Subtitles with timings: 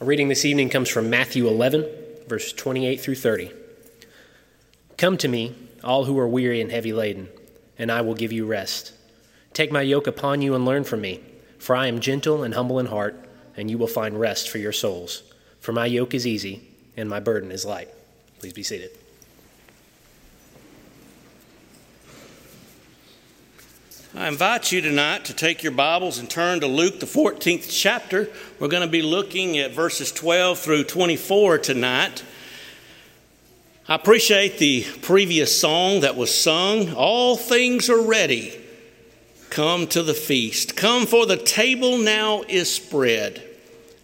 [0.00, 1.86] Our reading this evening comes from Matthew 11,
[2.26, 3.50] verse 28 through 30.
[4.96, 7.28] Come to me, all who are weary and heavy laden,
[7.76, 8.94] and I will give you rest.
[9.52, 11.20] Take my yoke upon you and learn from me,
[11.58, 13.28] for I am gentle and humble in heart,
[13.58, 15.22] and you will find rest for your souls.
[15.58, 17.90] For my yoke is easy, and my burden is light.
[18.38, 18.96] Please be seated.
[24.20, 28.28] I invite you tonight to take your Bibles and turn to Luke, the 14th chapter.
[28.58, 32.22] We're going to be looking at verses 12 through 24 tonight.
[33.88, 36.92] I appreciate the previous song that was sung.
[36.92, 38.60] All things are ready.
[39.48, 40.76] Come to the feast.
[40.76, 43.42] Come, for the table now is spread.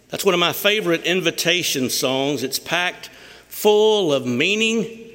[0.09, 2.41] That's one of my favorite invitation songs.
[2.41, 3.11] It's packed
[3.49, 5.11] full of meaning.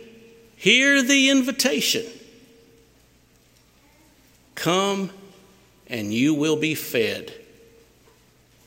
[0.54, 2.04] Hear the invitation.
[4.62, 5.10] Come
[5.88, 7.34] and you will be fed.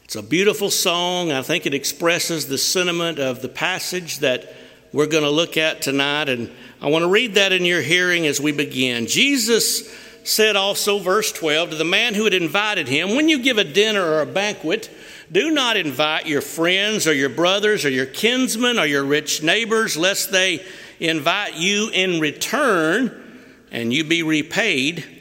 [0.03, 1.31] It's a beautiful song.
[1.31, 4.53] I think it expresses the sentiment of the passage that
[4.91, 6.27] we're going to look at tonight.
[6.27, 9.07] And I want to read that in your hearing as we begin.
[9.07, 9.89] Jesus
[10.25, 13.63] said also, verse 12, to the man who had invited him, When you give a
[13.63, 14.89] dinner or a banquet,
[15.31, 19.95] do not invite your friends or your brothers or your kinsmen or your rich neighbors,
[19.95, 20.61] lest they
[20.99, 25.14] invite you in return and you be repaid.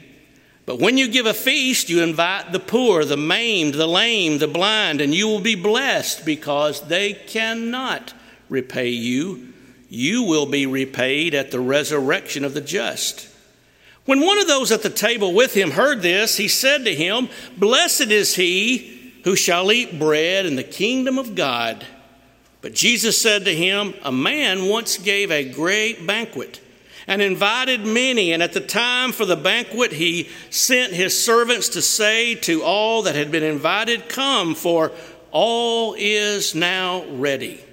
[0.65, 4.47] But when you give a feast, you invite the poor, the maimed, the lame, the
[4.47, 8.13] blind, and you will be blessed because they cannot
[8.49, 9.53] repay you.
[9.89, 13.29] You will be repaid at the resurrection of the just.
[14.05, 17.29] When one of those at the table with him heard this, he said to him,
[17.57, 21.85] Blessed is he who shall eat bread in the kingdom of God.
[22.61, 26.59] But Jesus said to him, A man once gave a great banquet
[27.07, 28.33] and invited many.
[28.33, 33.03] And at the time for the banquet, he sent his servants to say to all
[33.03, 34.91] that had been invited, Come, for
[35.31, 37.63] all is now ready.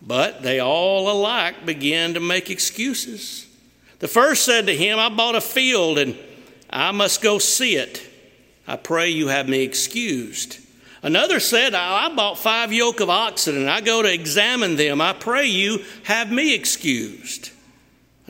[0.00, 3.46] But they all alike began to make excuses.
[4.00, 6.18] The first said to him, I bought a field and
[6.68, 8.08] I must go see it.
[8.66, 10.58] I pray you have me excused.
[11.04, 15.00] Another said, I bought five yoke of oxen and I go to examine them.
[15.00, 17.51] I pray you have me excused.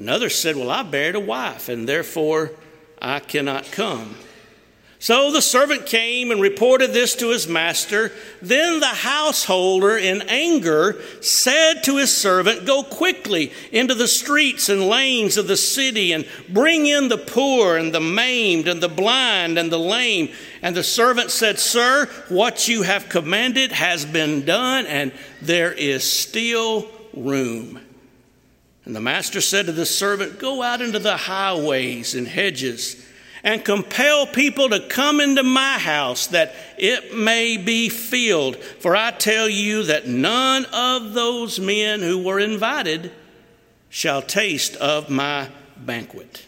[0.03, 2.51] Another said, Well, I buried a wife, and therefore
[3.01, 4.17] I cannot come.
[4.99, 8.11] So the servant came and reported this to his master.
[8.41, 14.89] Then the householder, in anger, said to his servant, Go quickly into the streets and
[14.89, 19.57] lanes of the city and bring in the poor and the maimed and the blind
[19.57, 20.31] and the lame.
[20.63, 26.03] And the servant said, Sir, what you have commanded has been done, and there is
[26.03, 27.79] still room.
[28.85, 33.05] And the master said to the servant, Go out into the highways and hedges
[33.45, 38.57] and compel people to come into my house that it may be filled.
[38.57, 43.13] For I tell you that none of those men who were invited
[43.91, 46.47] shall taste of my banquet.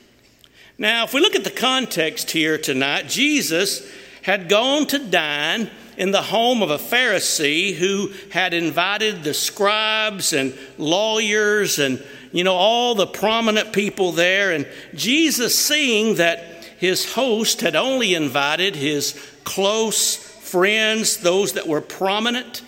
[0.78, 3.88] Now, if we look at the context here tonight, Jesus
[4.22, 10.32] had gone to dine in the home of a Pharisee who had invited the scribes
[10.32, 12.02] and lawyers and
[12.34, 14.50] you know, all the prominent people there.
[14.50, 16.40] And Jesus, seeing that
[16.78, 19.12] his host had only invited his
[19.44, 22.62] close friends, those that were prominent,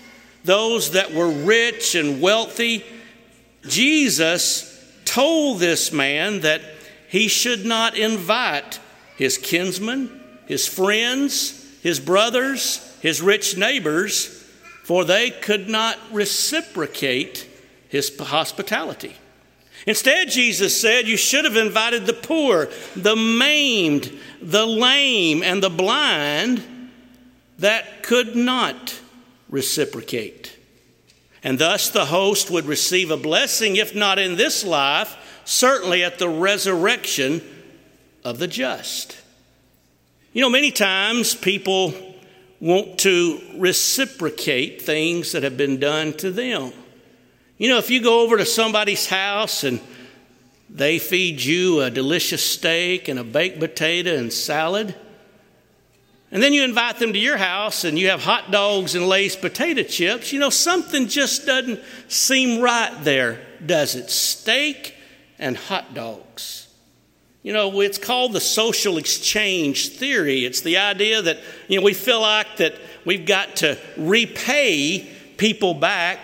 [0.44, 2.84] those that were rich and wealthy,
[3.66, 4.72] Jesus
[5.04, 6.60] told this man that
[7.08, 8.78] he should not invite
[9.16, 14.44] his kinsmen, his friends, his brothers, his rich neighbors,
[14.84, 17.48] for they could not reciprocate
[17.88, 19.16] his hospitality.
[19.86, 25.70] Instead, Jesus said, You should have invited the poor, the maimed, the lame, and the
[25.70, 26.62] blind
[27.58, 28.98] that could not
[29.48, 30.58] reciprocate.
[31.42, 36.18] And thus the host would receive a blessing, if not in this life, certainly at
[36.18, 37.40] the resurrection
[38.24, 39.16] of the just.
[40.32, 41.94] You know, many times people
[42.58, 46.72] want to reciprocate things that have been done to them.
[47.58, 49.80] You know, if you go over to somebody's house and
[50.68, 54.94] they feed you a delicious steak and a baked potato and salad,
[56.30, 59.36] and then you invite them to your house and you have hot dogs and Lay's
[59.36, 64.10] potato chips, you know, something just doesn't seem right there, does it?
[64.10, 64.94] Steak
[65.38, 66.68] and hot dogs.
[67.42, 70.44] You know, it's called the social exchange theory.
[70.44, 71.38] It's the idea that,
[71.68, 72.74] you know, we feel like that
[73.06, 75.08] we've got to repay
[75.38, 76.18] people back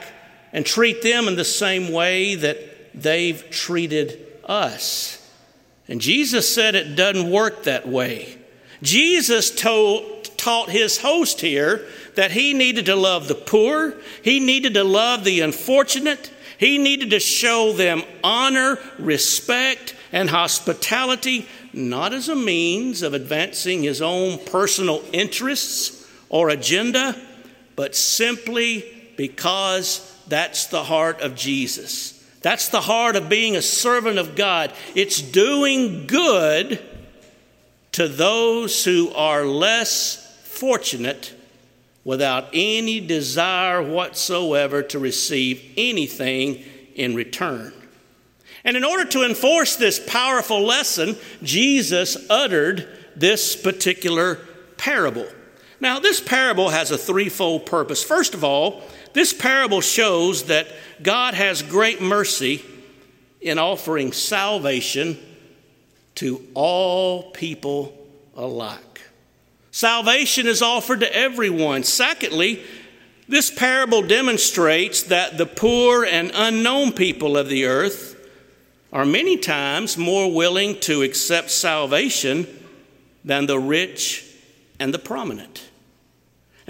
[0.52, 2.58] and treat them in the same way that
[2.94, 5.18] they've treated us.
[5.88, 8.38] And Jesus said it doesn't work that way.
[8.82, 14.74] Jesus told, taught his host here that he needed to love the poor, he needed
[14.74, 22.28] to love the unfortunate, he needed to show them honor, respect, and hospitality, not as
[22.28, 27.20] a means of advancing his own personal interests or agenda,
[27.76, 32.18] but simply because that's the heart of Jesus.
[32.42, 34.72] That's the heart of being a servant of God.
[34.94, 36.80] It's doing good
[37.92, 41.34] to those who are less fortunate
[42.04, 46.64] without any desire whatsoever to receive anything
[46.94, 47.72] in return.
[48.64, 54.36] And in order to enforce this powerful lesson, Jesus uttered this particular
[54.76, 55.26] parable.
[55.80, 58.04] Now, this parable has a threefold purpose.
[58.04, 60.66] First of all, this parable shows that
[61.02, 62.64] God has great mercy
[63.40, 65.18] in offering salvation
[66.16, 67.96] to all people
[68.36, 69.00] alike.
[69.70, 71.82] Salvation is offered to everyone.
[71.82, 72.62] Secondly,
[73.28, 78.16] this parable demonstrates that the poor and unknown people of the earth
[78.92, 82.46] are many times more willing to accept salvation
[83.24, 84.26] than the rich
[84.78, 85.70] and the prominent.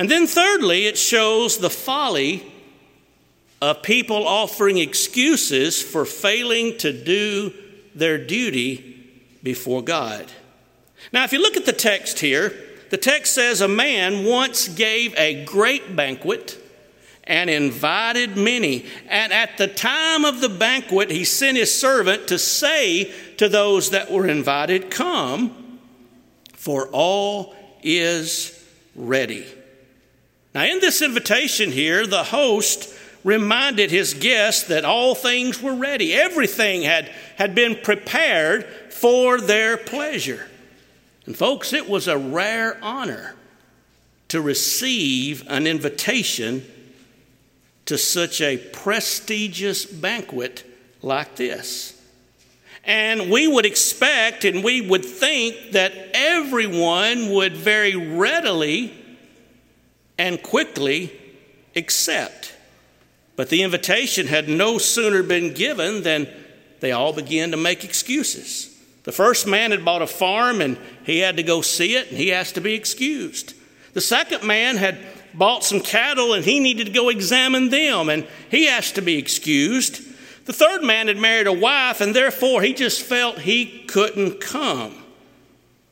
[0.03, 2.43] And then, thirdly, it shows the folly
[3.61, 7.55] of people offering excuses for failing to do
[7.95, 9.01] their duty
[9.45, 10.27] before God.
[11.13, 12.53] Now, if you look at the text here,
[12.91, 16.59] the text says a man once gave a great banquet
[17.23, 18.87] and invited many.
[19.09, 23.91] And at the time of the banquet, he sent his servant to say to those
[23.91, 25.79] that were invited, Come,
[26.55, 28.67] for all is
[28.97, 29.47] ready.
[30.55, 32.95] Now, in this invitation here, the host
[33.25, 36.13] reminded his guests that all things were ready.
[36.13, 40.49] Everything had, had been prepared for their pleasure.
[41.25, 43.35] And, folks, it was a rare honor
[44.29, 46.65] to receive an invitation
[47.87, 50.65] to such a prestigious banquet
[51.01, 52.01] like this.
[52.85, 59.02] And we would expect and we would think that everyone would very readily
[60.19, 61.13] and quickly
[61.75, 62.55] accept.
[63.37, 66.29] But the invitation had no sooner been given than
[66.81, 68.69] they all began to make excuses.
[69.05, 72.19] The first man had bought a farm and he had to go see it and
[72.19, 73.55] he asked to be excused.
[73.95, 74.99] The second man had
[75.35, 79.19] bought some cattle and he needed to go examine them and he asked to be
[79.19, 80.03] excused.
[80.45, 84.95] The third man had married a wife and therefore he just felt he couldn't come.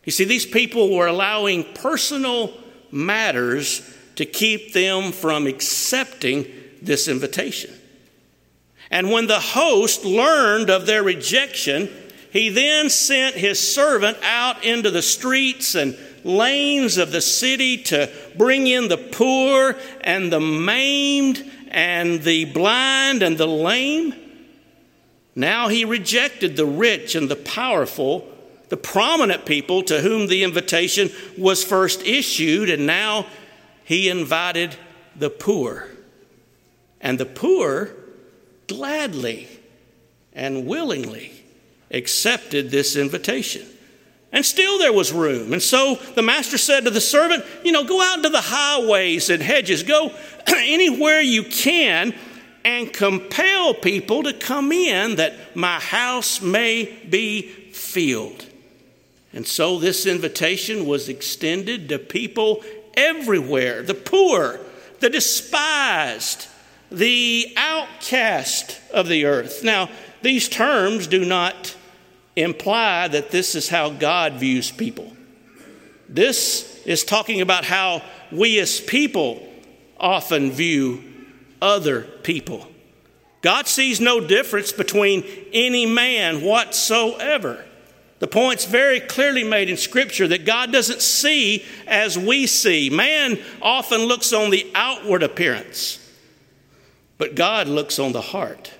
[0.04, 2.52] You see, these people were allowing personal
[2.90, 3.82] matters
[4.20, 6.44] to keep them from accepting
[6.82, 7.74] this invitation.
[8.90, 11.88] And when the host learned of their rejection,
[12.30, 18.12] he then sent his servant out into the streets and lanes of the city to
[18.36, 24.12] bring in the poor and the maimed and the blind and the lame.
[25.34, 28.28] Now he rejected the rich and the powerful,
[28.68, 31.08] the prominent people to whom the invitation
[31.38, 33.24] was first issued, and now
[33.90, 34.76] he invited
[35.16, 35.88] the poor.
[37.00, 37.90] And the poor
[38.68, 39.48] gladly
[40.32, 41.32] and willingly
[41.90, 43.66] accepted this invitation.
[44.30, 45.52] And still there was room.
[45.52, 49.28] And so the master said to the servant, You know, go out into the highways
[49.28, 50.14] and hedges, go
[50.46, 52.14] anywhere you can
[52.64, 57.42] and compel people to come in that my house may be
[57.72, 58.46] filled.
[59.32, 62.62] And so this invitation was extended to people
[62.94, 64.60] everywhere the poor,
[65.00, 66.48] the despised,
[66.90, 69.62] the outcast of the earth.
[69.62, 69.88] Now,
[70.22, 71.76] these terms do not
[72.36, 75.12] imply that this is how God views people.
[76.08, 79.46] This is talking about how we as people
[79.98, 81.04] often view
[81.62, 82.66] other people.
[83.42, 87.64] God sees no difference between any man whatsoever.
[88.20, 92.90] The point's very clearly made in Scripture that God doesn't see as we see.
[92.90, 95.98] Man often looks on the outward appearance,
[97.16, 98.72] but God looks on the heart.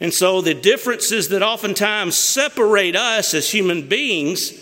[0.00, 4.52] And so the differences that oftentimes separate us as human beings,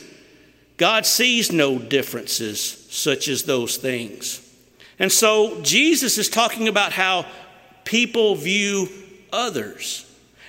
[0.78, 4.40] God sees no differences such as those things.
[4.98, 7.26] And so Jesus is talking about how
[7.84, 8.88] people view
[9.32, 10.05] others.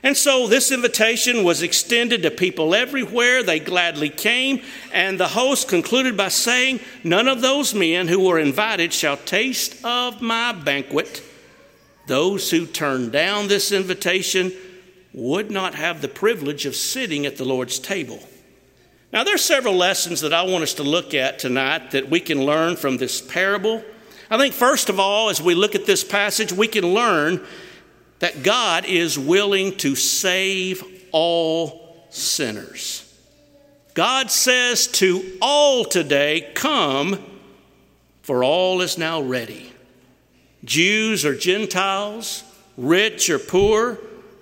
[0.07, 3.43] And so this invitation was extended to people everywhere.
[3.43, 4.61] They gladly came.
[4.93, 9.83] And the host concluded by saying, None of those men who were invited shall taste
[9.83, 11.21] of my banquet.
[12.05, 14.53] Those who turned down this invitation
[15.11, 18.21] would not have the privilege of sitting at the Lord's table.
[19.11, 22.21] Now, there are several lessons that I want us to look at tonight that we
[22.21, 23.83] can learn from this parable.
[24.31, 27.45] I think, first of all, as we look at this passage, we can learn
[28.19, 33.03] that God is willing to save all sinners.
[33.93, 37.23] God says to all today, Come,
[38.21, 39.71] for all is now ready.
[40.63, 42.43] Jews or Gentiles,
[42.77, 43.99] rich or poor,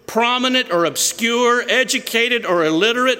[0.07, 3.19] prominent or obscure, educated or illiterate,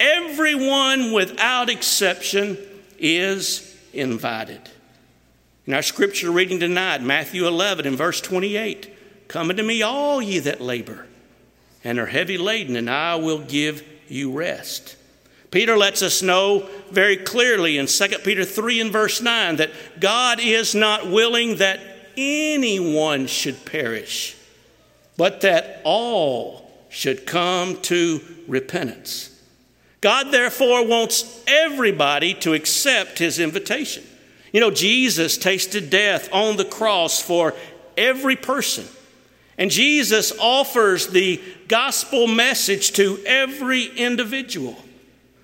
[0.00, 2.58] everyone without exception
[2.98, 4.60] is invited.
[5.66, 8.91] In our scripture reading tonight, Matthew 11 and verse 28
[9.32, 11.06] Come unto me, all ye that labor
[11.82, 14.94] and are heavy laden, and I will give you rest.
[15.50, 20.38] Peter lets us know very clearly in 2 Peter 3 and verse 9 that God
[20.38, 21.80] is not willing that
[22.14, 24.36] anyone should perish,
[25.16, 29.30] but that all should come to repentance.
[30.02, 34.04] God, therefore, wants everybody to accept his invitation.
[34.52, 37.54] You know, Jesus tasted death on the cross for
[37.96, 38.84] every person.
[39.58, 44.76] And Jesus offers the gospel message to every individual.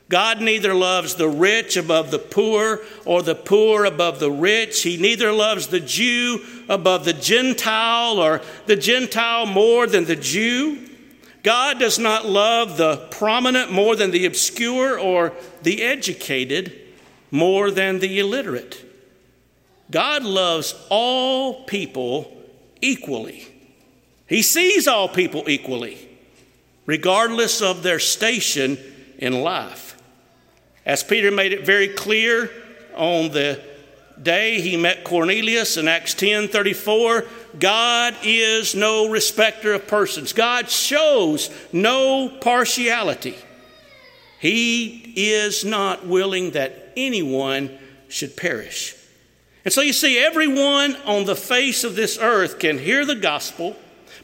[0.09, 4.83] God neither loves the rich above the poor or the poor above the rich.
[4.83, 10.89] He neither loves the Jew above the Gentile or the Gentile more than the Jew.
[11.43, 16.81] God does not love the prominent more than the obscure or the educated
[17.31, 18.85] more than the illiterate.
[19.91, 22.35] God loves all people
[22.81, 23.47] equally.
[24.29, 25.99] He sees all people equally,
[26.87, 28.79] regardless of their station
[29.19, 29.97] in life.
[30.85, 32.51] As Peter made it very clear
[32.95, 33.61] on the
[34.23, 37.25] day he met Cornelius in Acts 10 34,
[37.59, 40.33] God is no respecter of persons.
[40.33, 43.37] God shows no partiality.
[44.41, 47.77] He is not willing that anyone
[48.09, 48.95] should perish.
[49.65, 53.77] And so you see, everyone on the face of this earth can hear the gospel,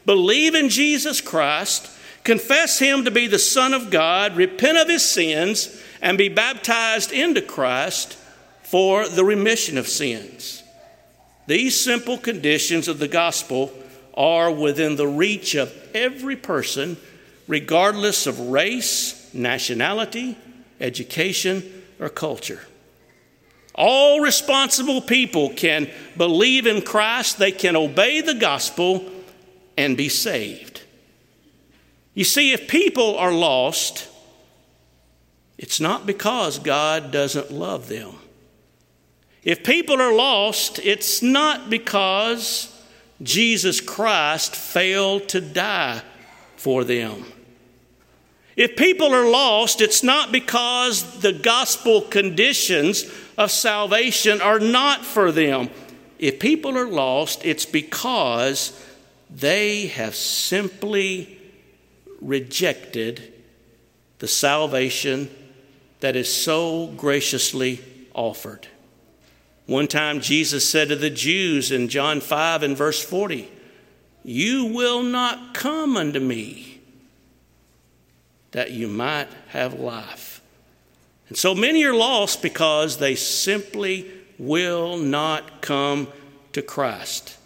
[0.05, 1.89] believe in Jesus Christ,
[2.23, 7.11] confess him to be the Son of God, repent of his sins, and be baptized
[7.11, 8.17] into Christ
[8.63, 10.63] for the remission of sins.
[11.47, 13.71] These simple conditions of the gospel
[14.15, 16.97] are within the reach of every person,
[17.47, 20.37] regardless of race, nationality,
[20.79, 22.61] education, or culture.
[23.75, 29.11] All responsible people can believe in Christ, they can obey the gospel,
[29.77, 30.81] and be saved.
[32.13, 34.07] You see, if people are lost,
[35.57, 38.15] it's not because God doesn't love them.
[39.43, 42.71] If people are lost, it's not because
[43.21, 46.01] Jesus Christ failed to die
[46.55, 47.25] for them.
[48.55, 53.05] If people are lost, it's not because the gospel conditions
[53.37, 55.69] of salvation are not for them.
[56.17, 58.81] If people are lost, it's because
[59.35, 61.37] they have simply
[62.21, 63.33] rejected
[64.19, 65.29] the salvation
[65.99, 68.67] that is so graciously offered.
[69.65, 73.51] One time, Jesus said to the Jews in John 5 and verse 40,
[74.23, 76.79] You will not come unto me
[78.51, 80.41] that you might have life.
[81.27, 86.07] And so many are lost because they simply will not come
[86.53, 87.37] to Christ.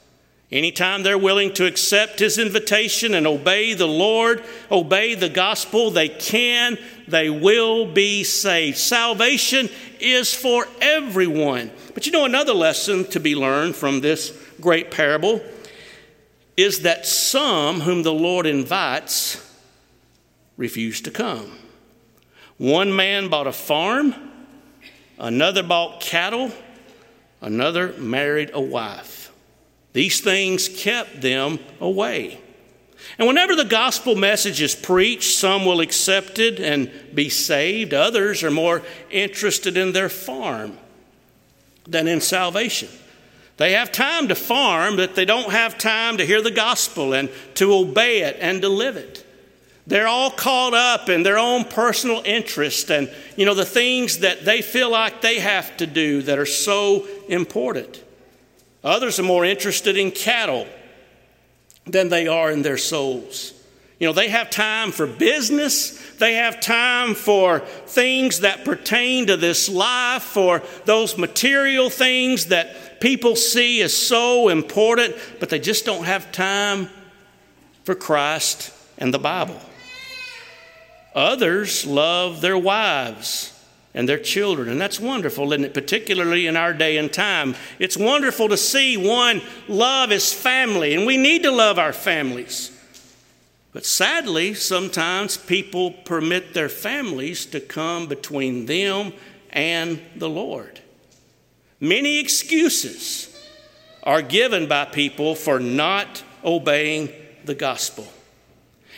[0.52, 6.10] Anytime they're willing to accept his invitation and obey the Lord, obey the gospel, they
[6.10, 8.78] can, they will be saved.
[8.80, 11.70] Salvation is for everyone.
[11.94, 15.42] But you know, another lesson to be learned from this great parable
[16.58, 19.46] is that some whom the Lord invites
[20.58, 21.58] refuse to come.
[22.58, 24.16] One man bought a farm,
[25.20, 26.52] another bought cattle,
[27.40, 29.19] another married a wife.
[29.94, 32.40] These things kept them away.
[33.18, 37.94] And whenever the gospel message is preached, some will accept it and be saved.
[37.94, 40.78] Others are more interested in their farm
[41.88, 42.90] than in salvation.
[43.58, 47.30] They have time to farm, but they don't have time to hear the gospel and
[47.56, 49.26] to obey it and to live it.
[49.86, 54.46] They're all caught up in their own personal interest and, you know, the things that
[54.46, 58.04] they feel like they have to do that are so important.
[58.84, 60.68] Others are more interested in cattle
[61.86, 63.54] than they are in their souls.
[64.00, 69.36] You know, they have time for business, they have time for things that pertain to
[69.36, 75.86] this life, for those material things that people see as so important, but they just
[75.86, 76.88] don't have time
[77.84, 79.60] for Christ and the Bible.
[81.14, 83.59] Others love their wives
[84.00, 84.70] and their children.
[84.70, 85.74] And that's wonderful, isn't it?
[85.74, 87.54] Particularly in our day and time.
[87.80, 92.72] It's wonderful to see one love his family, and we need to love our families.
[93.74, 99.12] But sadly, sometimes people permit their families to come between them
[99.50, 100.80] and the Lord.
[101.82, 103.38] Many excuses
[104.04, 107.10] are given by people for not obeying
[107.44, 108.08] the gospel.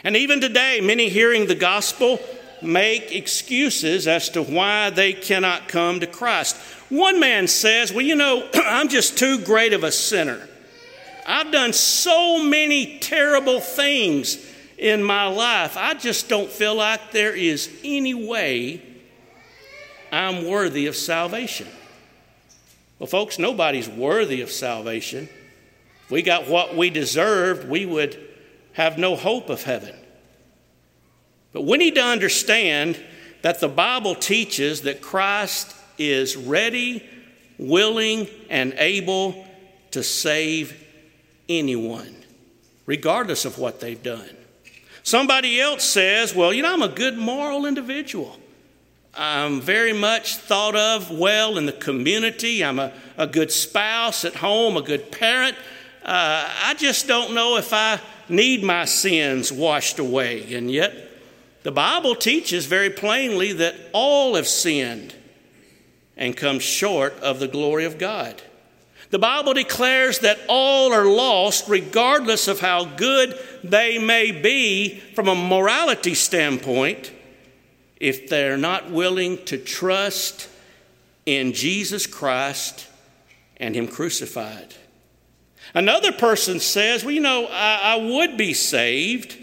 [0.04, 2.20] And even today, many hearing the gospel
[2.62, 6.56] make excuses as to why they cannot come to Christ.
[6.90, 10.48] One man says, Well, you know, I'm just too great of a sinner.
[11.26, 14.46] I've done so many terrible things
[14.78, 15.78] in my life.
[15.78, 18.82] I just don't feel like there is any way
[20.12, 21.68] I'm worthy of salvation.
[23.00, 25.30] Well, folks, nobody's worthy of salvation.
[26.06, 28.20] If we got what we deserved, we would
[28.74, 29.96] have no hope of heaven.
[31.54, 33.00] But we need to understand
[33.42, 37.08] that the Bible teaches that Christ is ready,
[37.58, 39.46] willing, and able
[39.92, 40.82] to save
[41.50, 42.16] anyone,
[42.86, 44.30] regardless of what they've done.
[45.04, 48.38] Somebody else says, Well, you know, I'm a good moral individual.
[49.14, 52.64] I'm very much thought of well in the community.
[52.64, 55.58] I'm a, a good spouse at home, a good parent.
[56.04, 60.54] Uh, I just don't know if I need my sins washed away.
[60.54, 61.11] And yet,
[61.64, 65.16] the Bible teaches very plainly that all have sinned
[66.18, 68.42] and come short of the glory of God.
[69.12, 75.28] The Bible declares that all are lost regardless of how good they may be from
[75.28, 77.12] a morality standpoint
[78.00, 80.50] if they're not willing to trust
[81.26, 82.88] in Jesus Christ
[83.58, 84.74] and Him crucified.
[85.74, 89.38] Another person says, Well, you know, I, I would be saved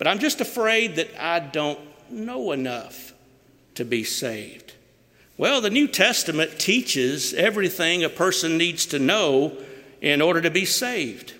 [0.00, 1.78] but I'm just afraid that I don't
[2.10, 3.12] know enough
[3.74, 4.72] to be saved.
[5.36, 9.58] Well, the New Testament teaches everything a person needs to know
[10.00, 11.34] in order to be saved.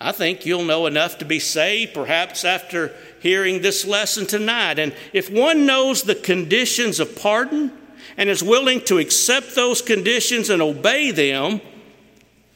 [0.00, 4.80] I think you'll know enough to be saved, perhaps after hearing this lesson tonight.
[4.80, 7.70] And if one knows the conditions of pardon
[8.16, 11.60] and is willing to accept those conditions and obey them,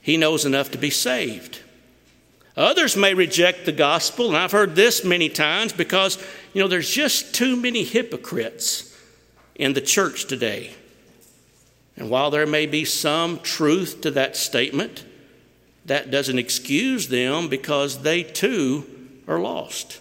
[0.03, 1.61] he knows enough to be saved.
[2.57, 6.17] Others may reject the gospel, and I've heard this many times because,
[6.55, 8.97] you know, there's just too many hypocrites
[9.55, 10.75] in the church today.
[11.97, 15.05] And while there may be some truth to that statement,
[15.85, 18.87] that doesn't excuse them because they too
[19.29, 20.01] are lost.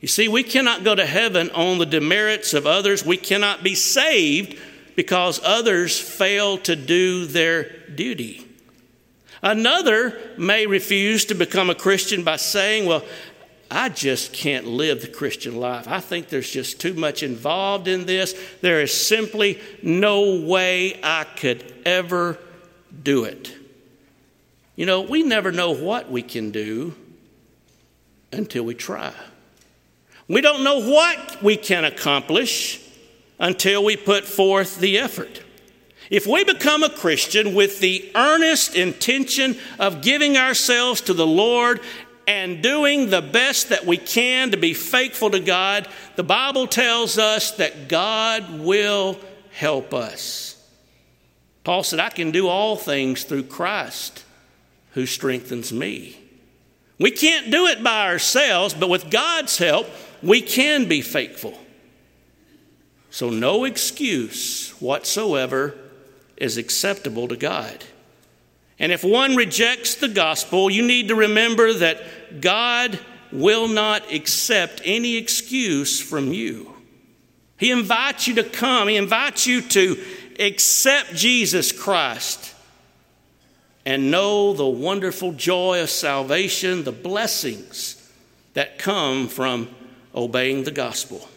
[0.00, 3.04] You see, we cannot go to heaven on the demerits of others.
[3.04, 4.58] We cannot be saved
[4.94, 8.47] because others fail to do their duty.
[9.42, 13.04] Another may refuse to become a Christian by saying, Well,
[13.70, 15.86] I just can't live the Christian life.
[15.86, 18.34] I think there's just too much involved in this.
[18.62, 22.38] There is simply no way I could ever
[23.02, 23.54] do it.
[24.74, 26.94] You know, we never know what we can do
[28.32, 29.12] until we try.
[30.28, 32.80] We don't know what we can accomplish
[33.38, 35.42] until we put forth the effort.
[36.10, 41.80] If we become a Christian with the earnest intention of giving ourselves to the Lord
[42.26, 47.18] and doing the best that we can to be faithful to God, the Bible tells
[47.18, 49.18] us that God will
[49.50, 50.54] help us.
[51.64, 54.24] Paul said, I can do all things through Christ
[54.92, 56.18] who strengthens me.
[56.98, 59.86] We can't do it by ourselves, but with God's help,
[60.22, 61.58] we can be faithful.
[63.10, 65.74] So, no excuse whatsoever
[66.40, 67.84] is acceptable to God.
[68.78, 72.98] And if one rejects the gospel, you need to remember that God
[73.32, 76.72] will not accept any excuse from you.
[77.58, 80.02] He invites you to come, He invites you to
[80.38, 82.54] accept Jesus Christ
[83.84, 87.94] and know the wonderful joy of salvation, the blessings
[88.54, 89.68] that come from
[90.14, 91.28] obeying the gospel.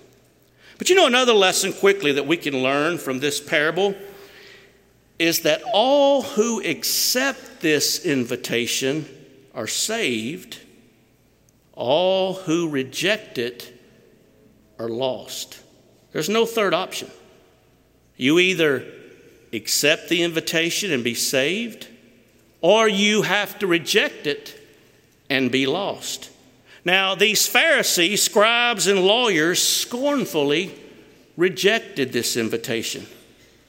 [0.77, 3.95] But you know, another lesson quickly that we can learn from this parable
[5.21, 9.05] is that all who accept this invitation
[9.53, 10.59] are saved,
[11.73, 13.71] all who reject it
[14.79, 15.61] are lost.
[16.11, 17.11] There's no third option.
[18.17, 18.83] You either
[19.53, 21.87] accept the invitation and be saved,
[22.59, 24.59] or you have to reject it
[25.29, 26.31] and be lost.
[26.83, 30.73] Now, these Pharisees, scribes, and lawyers scornfully
[31.37, 33.05] rejected this invitation.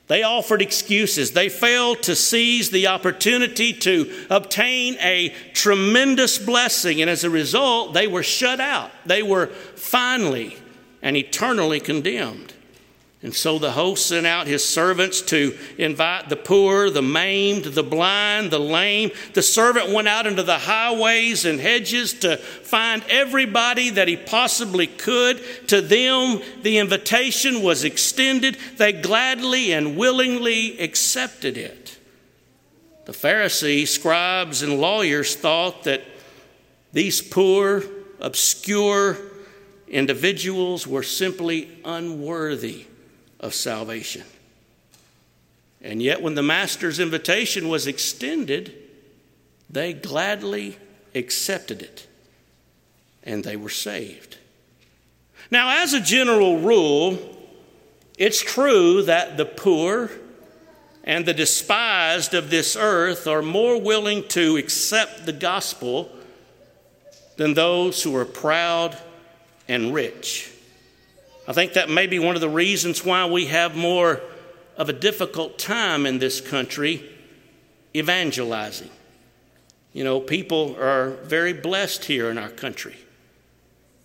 [0.09, 1.33] They offered excuses.
[1.33, 7.95] They failed to seize the opportunity to obtain a tremendous blessing, and as a result,
[7.95, 8.91] they were shut out.
[9.07, 10.57] They were finally
[11.01, 12.53] and eternally condemned.
[13.23, 17.85] And so the host sent out his servants to invite the poor, the maimed, the
[17.85, 19.13] blind, the lame.
[19.35, 24.89] The servant went out into the highways and hedges to find everybody that he possibly
[24.89, 25.41] could.
[25.69, 28.57] To them, the invitation was extended.
[28.77, 31.99] They gladly and willingly accepted it.
[33.05, 36.03] The Pharisees, scribes, and lawyers thought that
[36.93, 37.85] these poor,
[38.19, 39.17] obscure
[39.87, 42.87] individuals were simply unworthy
[43.43, 44.23] of salvation.
[45.83, 48.73] And yet, when the Master's invitation was extended,
[49.69, 50.77] they gladly
[51.15, 52.07] accepted it
[53.25, 54.39] and they were saved.
[55.51, 57.19] Now, as a general rule,
[58.17, 60.11] it's true that the poor
[61.05, 66.11] and the despised of this earth are more willing to accept the gospel
[67.37, 68.97] than those who are proud
[69.69, 70.52] and rich.
[71.47, 74.21] I think that may be one of the reasons why we have more
[74.77, 77.09] of a difficult time in this country
[77.95, 78.91] evangelizing.
[79.93, 82.97] You know, people are very blessed here in our country.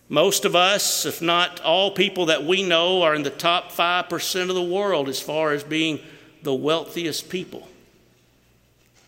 [0.10, 4.50] Most of us, if not all people that we know, are in the top 5%
[4.50, 6.00] of the world as far as being
[6.43, 7.67] the wealthiest people.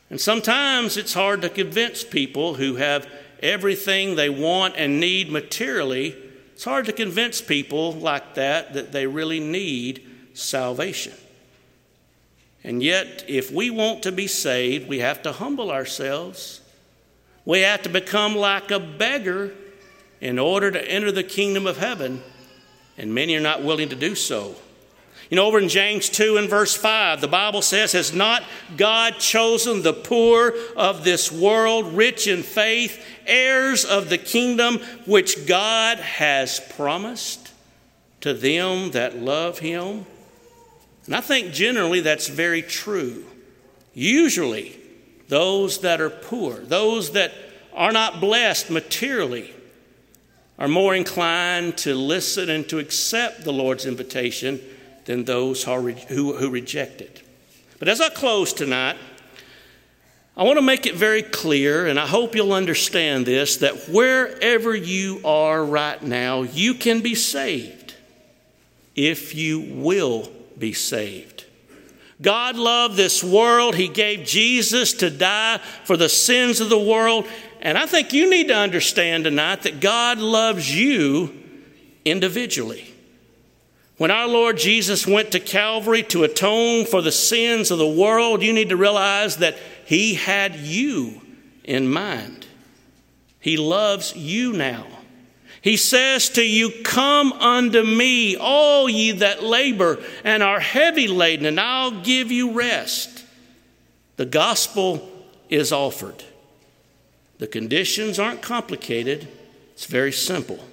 [0.09, 3.09] And sometimes it's hard to convince people who have
[3.41, 6.15] everything they want and need materially
[6.59, 11.13] it's hard to convince people like that that they really need salvation.
[12.65, 16.59] And yet, if we want to be saved, we have to humble ourselves.
[17.45, 19.53] We have to become like a beggar
[20.19, 22.21] in order to enter the kingdom of heaven,
[22.97, 24.55] and many are not willing to do so.
[25.29, 28.43] You know, over in James 2 and verse 5, the Bible says, Has not
[28.75, 35.45] God chosen the poor of this world, rich in faith, heirs of the kingdom which
[35.45, 37.53] God has promised
[38.21, 40.07] to them that love Him?
[41.05, 43.23] And I think generally that's very true.
[43.93, 44.79] Usually,
[45.27, 47.33] those that are poor, those that
[47.73, 49.53] are not blessed materially,
[50.57, 54.59] are more inclined to listen and to accept the Lord's invitation
[55.09, 57.23] than those who, reject it.
[57.79, 58.95] But as I close tonight,
[60.37, 64.75] I want to make it very clear, and I hope you'll understand this that wherever
[64.75, 67.95] you are right now, you can be saved
[68.95, 71.43] if you will be saved.
[72.21, 73.73] God loved this world.
[73.73, 77.25] He gave Jesus to die for the sins of the world.
[77.61, 81.33] And I think you need to understand tonight that God loves you
[82.05, 82.88] individually.
[83.99, 88.41] When our Lord Jesus went to Calvary to atone for the sins of the world,
[88.41, 91.19] you need to realize that He had you
[91.65, 92.47] in mind.
[93.41, 94.87] He loves you now.
[95.61, 101.45] He says to you, Come unto me, all ye that labor and are heavy laden,
[101.45, 103.25] and I'll give you rest.
[104.15, 105.09] The gospel
[105.49, 106.23] is offered.
[107.39, 109.27] The conditions aren't complicated,
[109.73, 110.68] it's very simple.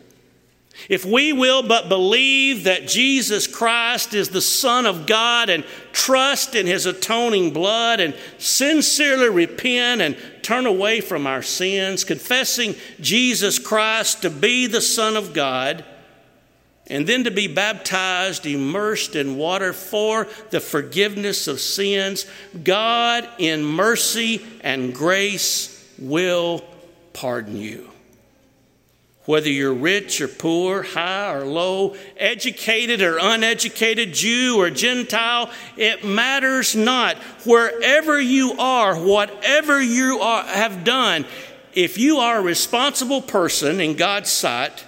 [0.88, 6.54] If we will but believe that Jesus Christ is the Son of God and trust
[6.54, 13.58] in His atoning blood and sincerely repent and turn away from our sins, confessing Jesus
[13.58, 15.84] Christ to be the Son of God,
[16.88, 22.26] and then to be baptized, immersed in water for the forgiveness of sins,
[22.62, 26.62] God in mercy and grace will
[27.12, 27.90] pardon you.
[29.26, 36.04] Whether you're rich or poor, high or low, educated or uneducated, Jew or Gentile, it
[36.04, 37.16] matters not.
[37.44, 41.26] Wherever you are, whatever you are, have done,
[41.72, 44.84] if you are a responsible person in God's sight,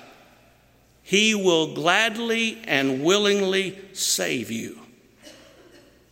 [1.02, 4.78] He will gladly and willingly save you.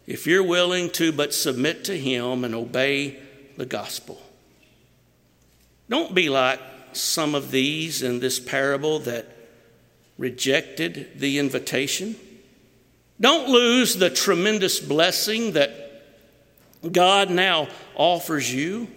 [0.05, 3.21] If you're willing to but submit to Him and obey
[3.57, 4.21] the gospel.
[5.89, 6.61] Don't be like
[6.97, 9.37] some of these in this parable that
[10.19, 12.17] rejected the invitation.
[13.21, 15.71] Don't lose the tremendous blessing that
[16.93, 18.89] God now offers you.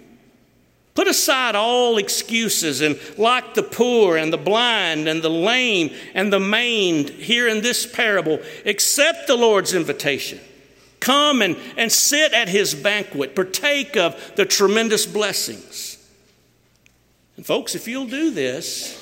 [0.96, 6.34] Put aside all excuses and, like the poor and the blind and the lame and
[6.34, 10.40] the maimed here in this parable, accept the Lord's invitation.
[11.00, 15.99] Come and, and sit at his banquet, partake of the tremendous blessings.
[17.40, 19.02] And folks, if you'll do this,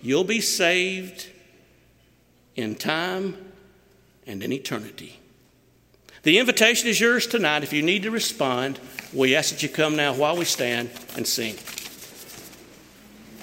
[0.00, 1.28] you'll be saved
[2.56, 3.36] in time
[4.26, 5.20] and in eternity.
[6.22, 7.62] The invitation is yours tonight.
[7.62, 8.80] If you need to respond,
[9.12, 11.56] we ask that you come now while we stand and sing.